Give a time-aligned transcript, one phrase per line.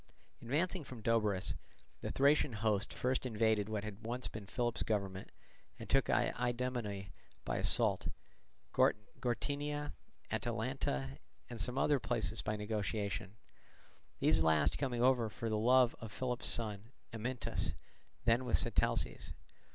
[0.41, 1.53] Advancing from Doberus,
[2.01, 5.29] the Thracian host first invaded what had been once Philip's government,
[5.77, 7.11] and took Idomene
[7.45, 8.07] by assault,
[8.73, 9.93] Gortynia,
[10.31, 11.19] Atalanta,
[11.51, 13.35] and some other places by negotiation,
[14.19, 17.75] these last coming over for love of Philip's son, Amyntas,
[18.25, 19.33] then with Sitalces.